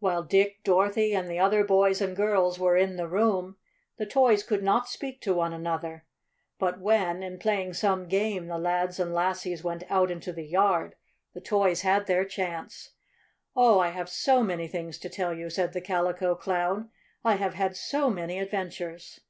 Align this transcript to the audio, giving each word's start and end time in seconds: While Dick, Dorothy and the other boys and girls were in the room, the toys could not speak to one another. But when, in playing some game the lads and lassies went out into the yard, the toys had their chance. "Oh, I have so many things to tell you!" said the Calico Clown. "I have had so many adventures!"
While 0.00 0.24
Dick, 0.24 0.64
Dorothy 0.64 1.14
and 1.14 1.28
the 1.28 1.38
other 1.38 1.62
boys 1.62 2.00
and 2.00 2.16
girls 2.16 2.58
were 2.58 2.76
in 2.76 2.96
the 2.96 3.06
room, 3.06 3.58
the 3.96 4.06
toys 4.06 4.42
could 4.42 4.60
not 4.60 4.88
speak 4.88 5.20
to 5.20 5.34
one 5.34 5.52
another. 5.52 6.04
But 6.58 6.80
when, 6.80 7.22
in 7.22 7.38
playing 7.38 7.74
some 7.74 8.08
game 8.08 8.48
the 8.48 8.58
lads 8.58 8.98
and 8.98 9.14
lassies 9.14 9.62
went 9.62 9.84
out 9.88 10.10
into 10.10 10.32
the 10.32 10.42
yard, 10.42 10.96
the 11.32 11.40
toys 11.40 11.82
had 11.82 12.06
their 12.08 12.24
chance. 12.24 12.94
"Oh, 13.54 13.78
I 13.78 13.90
have 13.90 14.08
so 14.10 14.42
many 14.42 14.66
things 14.66 14.98
to 14.98 15.08
tell 15.08 15.32
you!" 15.32 15.48
said 15.48 15.74
the 15.74 15.80
Calico 15.80 16.34
Clown. 16.34 16.90
"I 17.24 17.36
have 17.36 17.54
had 17.54 17.76
so 17.76 18.10
many 18.10 18.40
adventures!" 18.40 19.20